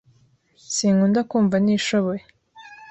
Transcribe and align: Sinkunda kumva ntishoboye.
Sinkunda 0.73 1.21
kumva 1.29 1.55
ntishoboye. 1.63 2.23